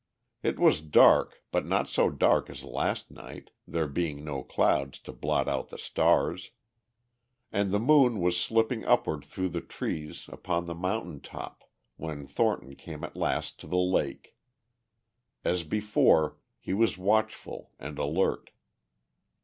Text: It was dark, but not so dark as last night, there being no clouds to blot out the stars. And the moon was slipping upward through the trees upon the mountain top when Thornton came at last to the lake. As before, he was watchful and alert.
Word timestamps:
It 0.41 0.57
was 0.57 0.81
dark, 0.81 1.43
but 1.51 1.63
not 1.67 1.87
so 1.87 2.09
dark 2.09 2.49
as 2.49 2.63
last 2.63 3.11
night, 3.11 3.51
there 3.67 3.85
being 3.87 4.25
no 4.25 4.41
clouds 4.41 4.97
to 5.01 5.13
blot 5.13 5.47
out 5.47 5.69
the 5.69 5.77
stars. 5.77 6.49
And 7.51 7.69
the 7.69 7.77
moon 7.79 8.19
was 8.19 8.35
slipping 8.39 8.83
upward 8.83 9.23
through 9.23 9.49
the 9.49 9.61
trees 9.61 10.25
upon 10.29 10.65
the 10.65 10.73
mountain 10.73 11.21
top 11.21 11.65
when 11.97 12.25
Thornton 12.25 12.73
came 12.75 13.03
at 13.03 13.15
last 13.15 13.59
to 13.59 13.67
the 13.67 13.77
lake. 13.77 14.35
As 15.45 15.63
before, 15.63 16.37
he 16.57 16.73
was 16.73 16.97
watchful 16.97 17.69
and 17.77 17.99
alert. 17.99 18.49